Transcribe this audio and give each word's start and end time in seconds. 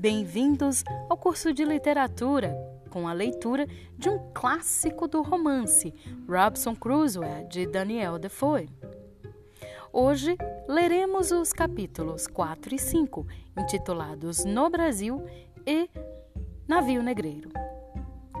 Bem-vindos 0.00 0.82
ao 1.10 1.16
curso 1.18 1.52
de 1.52 1.62
literatura, 1.62 2.56
com 2.88 3.06
a 3.06 3.12
leitura 3.12 3.66
de 3.98 4.08
um 4.08 4.32
clássico 4.32 5.06
do 5.06 5.20
romance, 5.20 5.92
Robson 6.26 6.74
Crusoe, 6.74 7.46
de 7.50 7.66
Daniel 7.66 8.18
Defoe. 8.18 8.66
Hoje 9.92 10.38
leremos 10.66 11.30
os 11.30 11.52
capítulos 11.52 12.26
4 12.26 12.74
e 12.76 12.78
5, 12.78 13.26
intitulados 13.58 14.42
No 14.42 14.70
Brasil 14.70 15.22
e 15.66 15.90
Navio 16.66 17.02
Negreiro. 17.02 17.50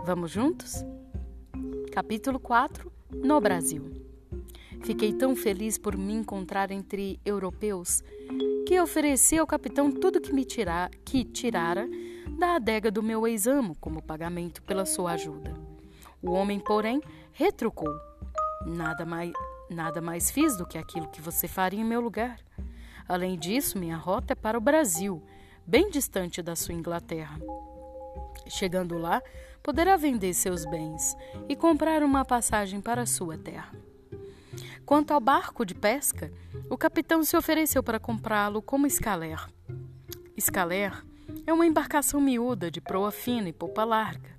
Vamos 0.06 0.30
juntos? 0.30 0.82
Capítulo 1.92 2.40
4 2.40 2.90
No 3.22 3.38
Brasil. 3.38 3.84
Fiquei 4.82 5.12
tão 5.12 5.36
feliz 5.36 5.76
por 5.76 5.94
me 5.94 6.14
encontrar 6.14 6.70
entre 6.70 7.20
europeus 7.22 8.02
que 8.70 8.80
ofereci 8.80 9.36
ao 9.36 9.48
capitão 9.48 9.90
tudo 9.90 10.20
que 10.20 10.32
me 10.32 10.44
tirar, 10.44 10.90
que 11.04 11.24
tirara 11.24 11.88
da 12.38 12.54
adega 12.54 12.88
do 12.88 13.02
meu 13.02 13.26
ex-amo 13.26 13.74
como 13.80 14.00
pagamento 14.00 14.62
pela 14.62 14.86
sua 14.86 15.10
ajuda. 15.14 15.52
O 16.22 16.30
homem, 16.30 16.60
porém, 16.60 17.02
retrucou: 17.32 17.92
Nada 18.64 19.04
mais, 19.04 19.32
nada 19.68 20.00
mais 20.00 20.30
fiz 20.30 20.56
do 20.56 20.64
que 20.64 20.78
aquilo 20.78 21.08
que 21.08 21.20
você 21.20 21.48
faria 21.48 21.80
em 21.80 21.84
meu 21.84 22.00
lugar. 22.00 22.38
Além 23.08 23.36
disso, 23.36 23.76
minha 23.76 23.96
rota 23.96 24.34
é 24.34 24.36
para 24.36 24.56
o 24.56 24.60
Brasil, 24.60 25.20
bem 25.66 25.90
distante 25.90 26.40
da 26.40 26.54
sua 26.54 26.72
Inglaterra. 26.72 27.40
Chegando 28.46 28.96
lá, 28.96 29.20
poderá 29.64 29.96
vender 29.96 30.32
seus 30.32 30.64
bens 30.64 31.16
e 31.48 31.56
comprar 31.56 32.04
uma 32.04 32.24
passagem 32.24 32.80
para 32.80 33.04
sua 33.04 33.36
terra. 33.36 33.72
Quanto 34.86 35.12
ao 35.12 35.20
barco 35.20 35.64
de 35.64 35.74
pesca, 35.74 36.32
o 36.70 36.78
capitão 36.78 37.24
se 37.24 37.36
ofereceu 37.36 37.82
para 37.82 37.98
comprá-lo 37.98 38.62
como 38.62 38.86
escaler. 38.86 39.44
Escaler 40.36 41.04
é 41.44 41.52
uma 41.52 41.66
embarcação 41.66 42.20
miúda 42.20 42.70
de 42.70 42.80
proa 42.80 43.10
fina 43.10 43.48
e 43.48 43.52
popa 43.52 43.82
larga, 43.82 44.30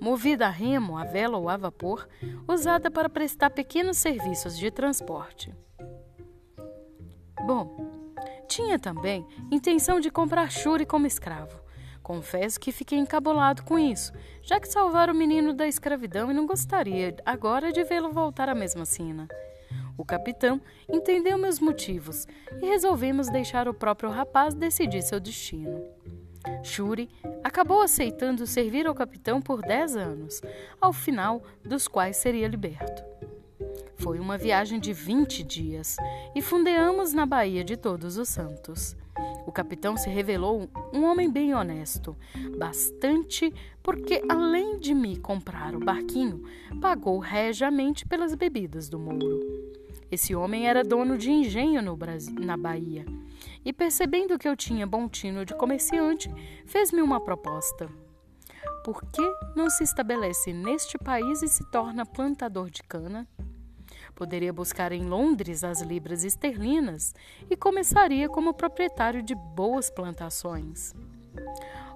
movida 0.00 0.46
a 0.46 0.50
remo, 0.50 0.96
a 0.96 1.04
vela 1.04 1.36
ou 1.36 1.46
a 1.46 1.58
vapor, 1.58 2.08
usada 2.48 2.90
para 2.90 3.10
prestar 3.10 3.50
pequenos 3.50 3.98
serviços 3.98 4.56
de 4.56 4.70
transporte. 4.70 5.54
Bom, 7.46 7.76
tinha 8.48 8.78
também 8.78 9.26
intenção 9.50 10.00
de 10.00 10.10
comprar 10.10 10.50
Shuri 10.50 10.86
como 10.86 11.06
escravo. 11.06 11.60
Confesso 12.02 12.58
que 12.58 12.72
fiquei 12.72 12.98
encabulado 12.98 13.62
com 13.62 13.78
isso, 13.78 14.10
já 14.40 14.58
que 14.58 14.66
salvara 14.66 15.12
o 15.12 15.14
menino 15.14 15.52
da 15.52 15.68
escravidão 15.68 16.30
e 16.30 16.34
não 16.34 16.46
gostaria 16.46 17.14
agora 17.26 17.70
de 17.70 17.84
vê-lo 17.84 18.10
voltar 18.10 18.48
à 18.48 18.54
mesma 18.54 18.86
sina. 18.86 19.28
O 19.98 20.04
capitão 20.04 20.60
entendeu 20.88 21.36
meus 21.36 21.58
motivos 21.58 22.24
e 22.62 22.66
resolvemos 22.66 23.28
deixar 23.28 23.68
o 23.68 23.74
próprio 23.74 24.08
rapaz 24.08 24.54
decidir 24.54 25.02
seu 25.02 25.18
destino. 25.18 25.82
Shuri 26.62 27.10
acabou 27.42 27.82
aceitando 27.82 28.46
servir 28.46 28.86
ao 28.86 28.94
capitão 28.94 29.42
por 29.42 29.60
dez 29.60 29.96
anos, 29.96 30.40
ao 30.80 30.92
final 30.92 31.42
dos 31.64 31.88
quais 31.88 32.16
seria 32.16 32.46
liberto. 32.46 33.02
Foi 33.96 34.20
uma 34.20 34.38
viagem 34.38 34.78
de 34.78 34.92
vinte 34.92 35.42
dias 35.42 35.96
e 36.32 36.40
fundeamos 36.40 37.12
na 37.12 37.26
Baía 37.26 37.64
de 37.64 37.76
Todos 37.76 38.16
os 38.16 38.28
Santos. 38.28 38.96
O 39.44 39.50
capitão 39.50 39.96
se 39.96 40.08
revelou 40.08 40.68
um 40.92 41.02
homem 41.02 41.28
bem 41.28 41.52
honesto, 41.54 42.16
bastante 42.56 43.52
porque, 43.82 44.22
além 44.28 44.78
de 44.78 44.94
me 44.94 45.16
comprar 45.16 45.74
o 45.74 45.80
barquinho, 45.80 46.44
pagou 46.80 47.18
regiamente 47.18 48.06
pelas 48.06 48.36
bebidas 48.36 48.88
do 48.88 48.98
mouro. 48.98 49.40
Esse 50.10 50.34
homem 50.34 50.66
era 50.66 50.82
dono 50.82 51.18
de 51.18 51.30
engenho 51.30 51.82
no 51.82 51.96
Brasil, 51.96 52.34
na 52.40 52.56
Bahia 52.56 53.04
e, 53.64 53.72
percebendo 53.72 54.38
que 54.38 54.48
eu 54.48 54.56
tinha 54.56 54.86
bom 54.86 55.08
tino 55.08 55.44
de 55.44 55.54
comerciante, 55.54 56.30
fez-me 56.66 57.02
uma 57.02 57.20
proposta. 57.20 57.88
Por 58.84 59.02
que 59.02 59.22
não 59.54 59.68
se 59.68 59.84
estabelece 59.84 60.52
neste 60.52 60.96
país 60.96 61.42
e 61.42 61.48
se 61.48 61.64
torna 61.70 62.06
plantador 62.06 62.70
de 62.70 62.82
cana? 62.82 63.28
Poderia 64.14 64.52
buscar 64.52 64.90
em 64.92 65.04
Londres 65.04 65.62
as 65.62 65.80
libras 65.82 66.24
esterlinas 66.24 67.14
e 67.50 67.56
começaria 67.56 68.28
como 68.28 68.54
proprietário 68.54 69.22
de 69.22 69.34
boas 69.34 69.90
plantações. 69.90 70.94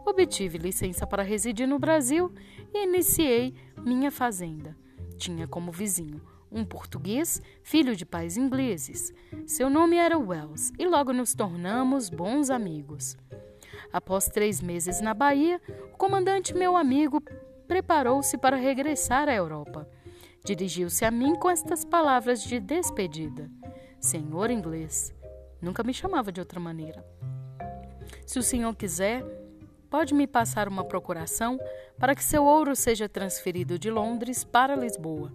Obtive 0.05 0.59
licença 0.59 1.07
para 1.07 1.23
residir 1.23 1.67
no 1.67 1.79
Brasil 1.79 2.33
e 2.75 2.85
iniciei 2.85 3.55
minha 3.79 4.11
fazenda. 4.11 4.77
Tinha 5.17 5.47
como 5.49 5.73
vizinho 5.73 6.21
um 6.53 6.65
português, 6.65 7.41
filho 7.63 7.97
de 7.97 8.05
pais 8.05 8.37
ingleses. 8.37 9.13
Seu 9.47 9.71
nome 9.71 9.97
era 9.97 10.19
Wells 10.19 10.73
e 10.79 10.87
logo 10.87 11.13
nos 11.13 11.35
tornamos 11.35 12.11
bons 12.11 12.51
amigos. 12.51 13.17
Após 13.93 14.27
três 14.27 14.61
meses 14.61 15.01
na 15.01 15.15
Bahia, 15.15 15.61
o 15.93 15.97
comandante, 15.97 16.55
meu 16.55 16.77
amigo, 16.77 17.23
preparou-se 17.67 18.37
para 18.39 18.57
regressar 18.57 19.29
à 19.29 19.35
Europa. 19.35 19.89
Dirigiu-se 20.45 21.05
a 21.05 21.11
mim 21.11 21.35
com 21.37 21.49
estas 21.49 21.85
palavras 21.85 22.43
de 22.43 22.61
despedida: 22.61 23.51
Senhor 24.01 24.51
inglês, 24.51 25.15
nunca 25.61 25.83
me 25.83 25.95
chamava 25.95 26.33
de 26.33 26.41
outra 26.41 26.61
maneira. 26.61 27.05
Se 28.27 28.39
o 28.39 28.43
senhor 28.43 28.75
quiser, 28.75 29.25
pode 29.89 30.15
me 30.15 30.27
passar 30.27 30.69
uma 30.69 30.85
procuração 30.85 31.59
para 31.99 32.15
que 32.15 32.25
seu 32.25 32.45
ouro 32.45 32.75
seja 32.75 33.09
transferido 33.09 33.79
de 33.79 33.91
Londres 33.91 34.43
para 34.43 34.75
Lisboa. 34.75 35.33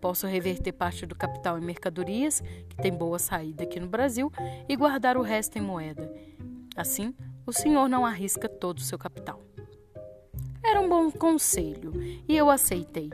Posso 0.00 0.26
reverter 0.26 0.72
parte 0.72 1.06
do 1.06 1.14
capital 1.14 1.58
em 1.58 1.64
mercadorias, 1.64 2.40
que 2.68 2.76
tem 2.76 2.92
boa 2.92 3.18
saída 3.18 3.64
aqui 3.64 3.80
no 3.80 3.88
Brasil, 3.88 4.32
e 4.68 4.76
guardar 4.76 5.16
o 5.16 5.22
resto 5.22 5.58
em 5.58 5.62
moeda. 5.62 6.12
Assim, 6.76 7.14
o 7.44 7.52
senhor 7.52 7.88
não 7.88 8.06
arrisca 8.06 8.48
todo 8.48 8.78
o 8.78 8.82
seu 8.82 8.98
capital. 8.98 9.42
Era 10.62 10.80
um 10.80 10.88
bom 10.88 11.10
conselho 11.10 11.92
e 12.28 12.36
eu 12.36 12.50
aceitei. 12.50 13.10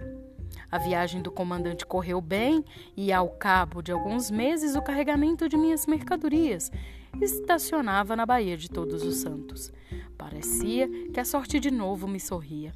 A 0.71 0.78
viagem 0.78 1.23
do 1.23 1.31
comandante 1.31 1.87
correu 1.87 2.21
bem 2.21 2.65
e, 2.97 3.12
ao 3.12 3.28
cabo 3.28 3.81
de 3.81 3.93
alguns 3.93 4.31
meses, 4.31 4.75
o 4.75 4.83
carregamento 4.83 5.49
de 5.49 5.56
minhas 5.56 5.87
mercadorias 5.87 6.73
estacionava 7.21 8.17
na 8.17 8.27
Baía 8.27 8.56
de 8.56 8.69
Todos 8.69 9.05
os 9.05 9.19
Santos. 9.19 9.73
Parecia 10.19 10.89
que 11.12 11.21
a 11.21 11.25
sorte 11.25 11.61
de 11.61 11.71
novo 11.71 12.09
me 12.09 12.19
sorria. 12.19 12.73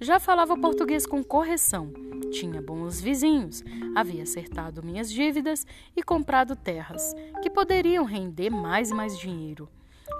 Já 0.00 0.18
falava 0.18 0.56
português 0.56 1.04
com 1.04 1.22
correção, 1.22 1.92
tinha 2.32 2.62
bons 2.62 3.00
vizinhos, 3.00 3.62
havia 3.94 4.22
acertado 4.22 4.82
minhas 4.82 5.12
dívidas 5.12 5.66
e 5.94 6.02
comprado 6.02 6.56
terras, 6.56 7.14
que 7.42 7.50
poderiam 7.50 8.06
render 8.06 8.48
mais 8.48 8.90
e 8.90 8.94
mais 8.94 9.18
dinheiro. 9.18 9.68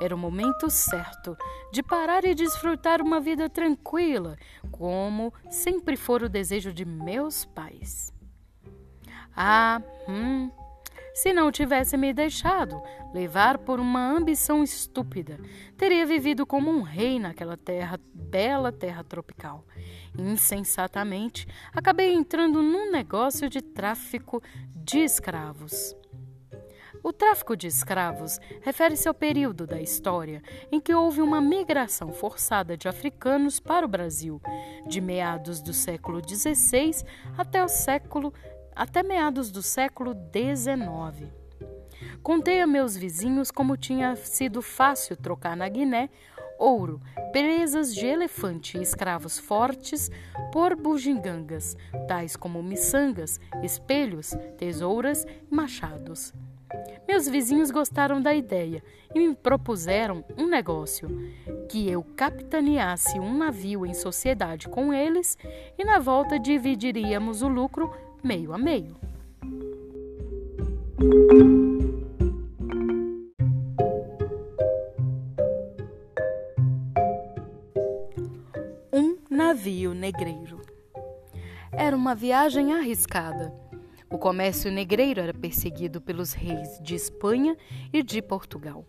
Era 0.00 0.14
o 0.14 0.18
momento 0.18 0.68
certo 0.68 1.34
de 1.72 1.82
parar 1.82 2.24
e 2.24 2.34
desfrutar 2.34 3.00
uma 3.00 3.20
vida 3.20 3.48
tranquila, 3.48 4.36
como 4.70 5.32
sempre 5.50 5.96
for 5.96 6.22
o 6.22 6.28
desejo 6.28 6.72
de 6.74 6.84
meus 6.84 7.46
pais. 7.46 8.12
Ah, 9.34 9.80
hum, 10.06 10.50
se 11.14 11.32
não 11.32 11.50
tivesse 11.50 11.96
me 11.96 12.12
deixado 12.12 12.80
levar 13.12 13.58
por 13.58 13.80
uma 13.80 14.10
ambição 14.10 14.62
estúpida, 14.62 15.38
teria 15.76 16.06
vivido 16.06 16.46
como 16.46 16.70
um 16.70 16.82
rei 16.82 17.18
naquela 17.18 17.56
terra, 17.56 17.98
bela 18.14 18.70
terra 18.70 19.02
tropical. 19.02 19.64
Insensatamente, 20.18 21.46
acabei 21.72 22.12
entrando 22.12 22.62
num 22.62 22.90
negócio 22.90 23.48
de 23.48 23.60
tráfico 23.60 24.42
de 24.74 24.98
escravos. 24.98 25.94
O 27.02 27.12
tráfico 27.12 27.56
de 27.56 27.66
escravos 27.66 28.38
refere-se 28.60 29.08
ao 29.08 29.14
período 29.14 29.66
da 29.66 29.80
história 29.80 30.42
em 30.70 30.78
que 30.78 30.94
houve 30.94 31.22
uma 31.22 31.40
migração 31.40 32.12
forçada 32.12 32.76
de 32.76 32.88
africanos 32.88 33.58
para 33.58 33.86
o 33.86 33.88
Brasil, 33.88 34.40
de 34.86 35.00
meados 35.00 35.62
do 35.62 35.72
século 35.72 36.20
XVI 36.26 37.02
até 37.38 37.64
o 37.64 37.68
século 37.68 38.34
até 38.80 39.02
meados 39.02 39.50
do 39.50 39.62
século 39.62 40.14
XIX. 40.14 41.30
Contei 42.22 42.62
a 42.62 42.66
meus 42.66 42.96
vizinhos 42.96 43.50
como 43.50 43.76
tinha 43.76 44.16
sido 44.16 44.62
fácil 44.62 45.18
trocar 45.18 45.54
na 45.54 45.68
Guiné 45.68 46.08
ouro, 46.58 46.98
presas 47.30 47.94
de 47.94 48.06
elefante 48.06 48.78
e 48.78 48.82
escravos 48.82 49.38
fortes 49.38 50.10
por 50.50 50.74
bugigangas, 50.74 51.76
tais 52.08 52.36
como 52.36 52.62
miçangas, 52.62 53.38
espelhos, 53.62 54.34
tesouras 54.56 55.26
e 55.26 55.54
machados. 55.54 56.32
Meus 57.06 57.28
vizinhos 57.28 57.70
gostaram 57.70 58.22
da 58.22 58.32
ideia 58.34 58.82
e 59.14 59.18
me 59.18 59.34
propuseram 59.34 60.24
um 60.38 60.46
negócio: 60.46 61.06
que 61.68 61.90
eu 61.90 62.02
capitaneasse 62.16 63.20
um 63.20 63.36
navio 63.36 63.84
em 63.84 63.92
sociedade 63.92 64.70
com 64.70 64.90
eles 64.94 65.36
e 65.78 65.84
na 65.84 65.98
volta 65.98 66.38
dividiríamos 66.38 67.42
o 67.42 67.48
lucro 67.48 67.92
meio 68.22 68.52
a 68.52 68.58
meio. 68.58 68.96
Um 78.92 79.16
navio 79.30 79.94
negreiro. 79.94 80.60
Era 81.72 81.96
uma 81.96 82.14
viagem 82.14 82.72
arriscada. 82.74 83.52
O 84.10 84.18
comércio 84.18 84.70
negreiro 84.70 85.20
era 85.20 85.32
perseguido 85.32 86.00
pelos 86.00 86.32
reis 86.32 86.80
de 86.82 86.94
Espanha 86.94 87.56
e 87.92 88.02
de 88.02 88.20
Portugal. 88.20 88.84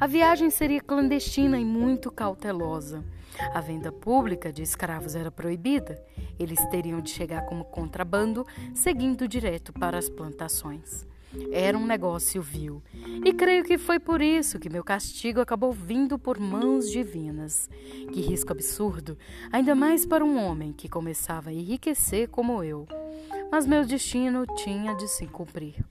A 0.00 0.06
viagem 0.06 0.50
seria 0.50 0.80
clandestina 0.80 1.58
e 1.58 1.64
muito 1.64 2.10
cautelosa. 2.10 3.04
A 3.52 3.60
venda 3.60 3.90
pública 3.90 4.52
de 4.52 4.62
escravos 4.62 5.14
era 5.14 5.30
proibida. 5.30 6.02
Eles 6.38 6.64
teriam 6.70 7.00
de 7.00 7.10
chegar 7.10 7.46
como 7.46 7.64
contrabando, 7.64 8.46
seguindo 8.74 9.26
direto 9.26 9.72
para 9.72 9.98
as 9.98 10.08
plantações. 10.08 11.06
Era 11.50 11.76
um 11.76 11.84
negócio 11.84 12.40
vil. 12.40 12.82
E 13.24 13.32
creio 13.32 13.64
que 13.64 13.76
foi 13.76 13.98
por 13.98 14.22
isso 14.22 14.58
que 14.58 14.70
meu 14.70 14.84
castigo 14.84 15.40
acabou 15.40 15.72
vindo 15.72 16.18
por 16.18 16.38
mãos 16.38 16.90
divinas. 16.90 17.68
Que 18.12 18.20
risco 18.20 18.52
absurdo, 18.52 19.18
ainda 19.50 19.74
mais 19.74 20.06
para 20.06 20.24
um 20.24 20.38
homem 20.38 20.72
que 20.72 20.88
começava 20.88 21.50
a 21.50 21.52
enriquecer 21.52 22.28
como 22.28 22.62
eu. 22.62 22.86
Mas 23.50 23.66
meu 23.66 23.84
destino 23.84 24.46
tinha 24.56 24.94
de 24.94 25.08
se 25.08 25.26
cumprir. 25.26 25.84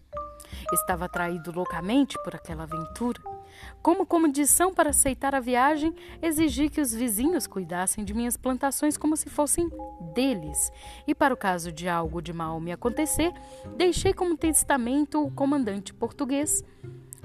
Estava 0.72 1.06
atraído 1.06 1.52
loucamente 1.52 2.18
por 2.24 2.36
aquela 2.36 2.64
aventura. 2.64 3.33
Como 3.82 4.06
condição 4.06 4.74
para 4.74 4.92
aceitar 4.92 5.36
a 5.36 5.40
viagem, 5.40 5.94
exigi 6.22 6.70
que 6.70 6.82
os 6.82 6.94
vizinhos 6.94 7.48
cuidassem 7.48 8.06
de 8.06 8.14
minhas 8.14 8.38
plantações 8.38 8.98
como 8.98 9.18
se 9.18 9.30
fossem 9.30 9.70
deles. 10.14 10.72
E 11.08 11.14
para 11.14 11.34
o 11.34 11.38
caso 11.38 11.72
de 11.72 11.90
algo 11.90 12.22
de 12.22 12.32
mal 12.32 12.60
me 12.60 12.72
acontecer, 12.72 13.34
deixei 13.76 14.14
como 14.14 14.38
testamento 14.38 15.24
o 15.24 15.32
comandante 15.32 15.94
português 15.94 16.64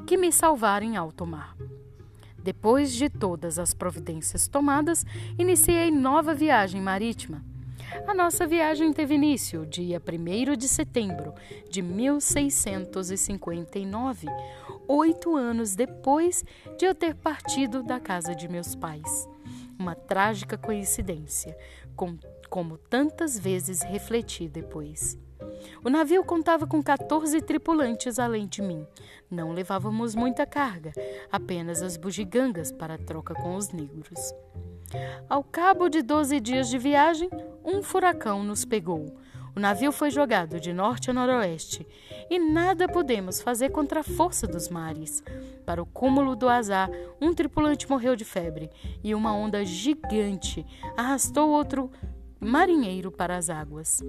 que 0.07 0.17
me 0.17 0.33
salvara 0.33 0.85
em 0.85 0.97
alto 0.97 1.27
mar. 1.27 1.55
Depois 2.43 2.93
de 2.93 3.11
todas 3.11 3.59
as 3.59 3.75
providências 3.75 4.49
tomadas, 4.49 5.05
iniciei 5.39 5.91
nova 5.91 6.33
viagem 6.33 6.81
marítima. 6.81 7.45
A 8.07 8.15
nossa 8.15 8.47
viagem 8.47 8.93
teve 8.93 9.15
início 9.15 9.67
dia 9.67 10.01
1 10.01 10.57
de 10.57 10.69
setembro 10.69 11.35
de 11.71 11.83
1659, 11.83 14.29
oito 14.89 15.37
anos 15.37 15.77
depois 15.77 16.45
de 16.79 16.87
eu 16.87 16.95
ter 16.95 17.15
partido 17.15 17.83
da 17.83 18.01
casa 18.01 18.35
de 18.35 18.49
meus 18.49 18.75
pais. 18.75 19.29
Uma 19.79 19.95
trágica 19.95 20.57
coincidência, 20.57 21.57
com, 21.95 22.17
como 22.49 22.79
tantas 22.79 23.39
vezes 23.39 23.83
refleti 23.83 24.49
depois. 24.49 25.19
O 25.85 25.91
navio 25.91 26.25
contava 26.25 26.67
com 26.67 26.83
14 26.83 27.41
tripulantes 27.43 28.19
além 28.19 28.47
de 28.47 28.63
mim. 28.63 28.87
Não 29.31 29.53
levávamos 29.53 30.15
muita 30.15 30.47
carga, 30.47 30.93
apenas 31.31 31.83
as 31.83 31.97
bugigangas 31.97 32.73
para 32.73 32.99
troca 32.99 33.35
com 33.35 33.55
os 33.55 33.71
negros. 33.71 34.33
Ao 35.29 35.45
cabo 35.45 35.89
de 35.89 36.03
12 36.03 36.41
dias 36.41 36.69
de 36.69 36.79
viagem, 36.79 37.29
um 37.65 37.83
furacão 37.83 38.43
nos 38.43 38.65
pegou. 38.65 39.07
O 39.57 39.61
navio 39.61 39.91
foi 39.91 40.11
jogado 40.11 40.61
de 40.61 40.73
norte 40.73 41.11
a 41.11 41.13
noroeste 41.13 41.87
e 42.31 42.39
nada 42.39 42.89
pudemos 42.89 43.41
fazer 43.41 43.71
contra 43.71 44.01
a 44.01 44.05
força 44.05 44.47
dos 44.47 44.69
mares. 44.69 45.23
Para 45.65 45.83
o 45.83 45.87
cúmulo 45.87 46.37
do 46.37 46.49
azar, 46.49 46.91
um 47.21 47.35
tripulante 47.35 47.89
morreu 47.89 48.15
de 48.15 48.25
febre 48.25 48.71
e 49.03 49.15
uma 49.15 49.35
onda 49.35 49.65
gigante 49.65 50.65
arrastou 50.97 51.51
outro 51.51 51.91
marinheiro 52.41 53.11
para 53.11 53.37
as 53.37 53.51
águas. 53.51 54.03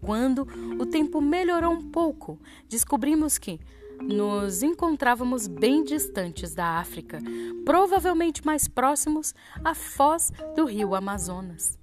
Quando 0.00 0.46
o 0.78 0.86
tempo 0.86 1.20
melhorou 1.20 1.72
um 1.72 1.90
pouco, 1.90 2.40
descobrimos 2.68 3.36
que 3.38 3.60
nos 4.02 4.62
encontrávamos 4.62 5.46
bem 5.46 5.84
distantes 5.84 6.54
da 6.54 6.78
África, 6.78 7.18
provavelmente 7.64 8.44
mais 8.44 8.66
próximos 8.66 9.34
à 9.62 9.74
foz 9.74 10.32
do 10.56 10.64
rio 10.64 10.94
Amazonas. 10.94 11.79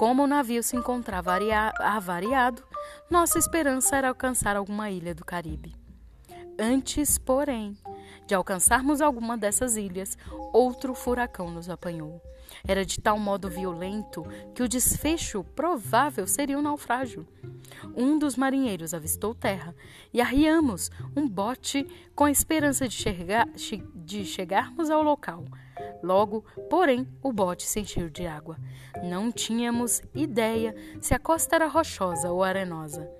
Como 0.00 0.22
o 0.22 0.26
navio 0.26 0.62
se 0.62 0.74
encontrava 0.74 1.36
avariado, 1.78 2.62
nossa 3.10 3.38
esperança 3.38 3.96
era 3.96 4.08
alcançar 4.08 4.56
alguma 4.56 4.88
ilha 4.90 5.14
do 5.14 5.22
Caribe. 5.26 5.76
Antes, 6.58 7.18
porém, 7.18 7.76
de 8.30 8.34
alcançarmos 8.36 9.00
alguma 9.00 9.36
dessas 9.36 9.76
ilhas, 9.76 10.16
outro 10.52 10.94
furacão 10.94 11.50
nos 11.50 11.68
apanhou. 11.68 12.22
Era 12.64 12.86
de 12.86 13.00
tal 13.00 13.18
modo 13.18 13.50
violento 13.50 14.24
que 14.54 14.62
o 14.62 14.68
desfecho 14.68 15.42
provável 15.42 16.28
seria 16.28 16.56
um 16.56 16.62
naufrágio. 16.62 17.26
Um 17.92 18.20
dos 18.20 18.36
marinheiros 18.36 18.94
avistou 18.94 19.34
terra 19.34 19.74
e 20.12 20.20
arriamos 20.20 20.92
um 21.16 21.28
bote 21.28 21.84
com 22.14 22.22
a 22.22 22.30
esperança 22.30 22.86
de, 22.86 22.94
chegar, 22.94 23.48
de 23.96 24.24
chegarmos 24.24 24.90
ao 24.90 25.02
local. 25.02 25.44
Logo, 26.00 26.44
porém, 26.68 27.08
o 27.20 27.32
bote 27.32 27.64
se 27.64 27.80
encheu 27.80 28.08
de 28.08 28.28
água. 28.28 28.56
Não 29.02 29.32
tínhamos 29.32 30.02
ideia 30.14 30.72
se 31.00 31.14
a 31.14 31.18
costa 31.18 31.56
era 31.56 31.66
rochosa 31.66 32.30
ou 32.30 32.44
arenosa. 32.44 33.10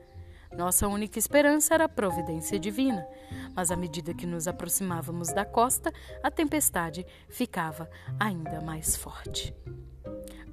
Nossa 0.57 0.89
única 0.89 1.19
esperança 1.19 1.75
era 1.75 1.85
a 1.85 1.89
providência 1.89 2.59
divina, 2.59 3.07
mas 3.55 3.71
à 3.71 3.77
medida 3.77 4.13
que 4.13 4.27
nos 4.27 4.49
aproximávamos 4.49 5.33
da 5.33 5.45
costa, 5.45 5.93
a 6.23 6.31
tempestade 6.31 7.07
ficava 7.29 7.89
ainda 8.19 8.61
mais 8.61 8.97
forte. 8.97 9.55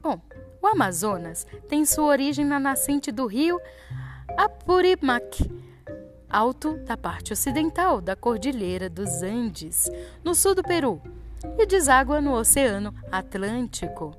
Bom, 0.01 0.21
o 0.61 0.67
Amazonas 0.67 1.45
tem 1.67 1.85
sua 1.85 2.05
origem 2.05 2.45
na 2.45 2.59
nascente 2.59 3.11
do 3.11 3.25
rio 3.25 3.59
Apurimac, 4.37 5.49
alto 6.29 6.77
da 6.85 6.95
parte 6.95 7.33
ocidental 7.33 7.99
da 7.99 8.15
Cordilheira 8.15 8.89
dos 8.89 9.23
Andes, 9.23 9.89
no 10.23 10.35
sul 10.35 10.53
do 10.53 10.61
Peru 10.61 11.01
e 11.57 11.65
deságua 11.65 12.21
no 12.21 12.33
Oceano 12.33 12.93
Atlântico. 13.11 14.15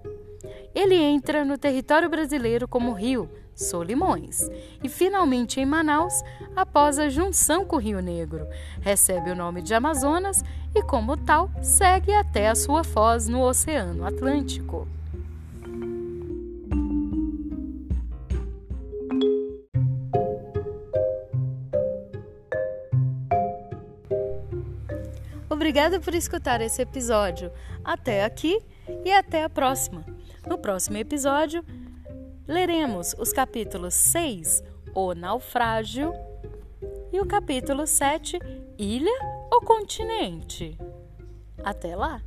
Ele 0.74 0.96
entra 0.96 1.44
no 1.44 1.56
território 1.56 2.08
brasileiro 2.08 2.66
como 2.66 2.92
rio 2.92 3.30
Solimões 3.58 4.48
e 4.84 4.88
finalmente 4.88 5.60
em 5.60 5.66
Manaus, 5.66 6.22
após 6.54 6.96
a 6.96 7.08
junção 7.08 7.64
com 7.64 7.74
o 7.74 7.80
Rio 7.80 8.00
Negro, 8.00 8.46
recebe 8.80 9.32
o 9.32 9.34
nome 9.34 9.62
de 9.62 9.74
Amazonas 9.74 10.44
e, 10.72 10.80
como 10.80 11.16
tal, 11.16 11.50
segue 11.60 12.14
até 12.14 12.48
a 12.48 12.54
sua 12.54 12.84
foz 12.84 13.26
no 13.26 13.42
Oceano 13.42 14.06
Atlântico. 14.06 14.86
Obrigada 25.50 25.98
por 25.98 26.14
escutar 26.14 26.60
esse 26.60 26.80
episódio. 26.80 27.50
Até 27.84 28.24
aqui 28.24 28.60
e 29.04 29.10
até 29.10 29.42
a 29.42 29.50
próxima. 29.50 30.04
No 30.46 30.56
próximo 30.56 30.96
episódio, 30.96 31.64
leremos 32.48 33.14
os 33.18 33.32
capítulos 33.32 33.94
6, 33.94 34.64
O 34.94 35.14
Naufrágio, 35.14 36.12
e 37.12 37.20
o 37.20 37.26
capítulo 37.26 37.86
7, 37.86 38.38
Ilha 38.78 39.46
ou 39.52 39.60
Continente. 39.60 40.76
Até 41.62 41.94
lá! 41.94 42.22